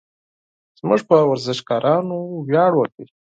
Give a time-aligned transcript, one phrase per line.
[0.79, 2.17] زموږ په ورزشکارانو
[2.47, 3.05] ویاړ وکړئ.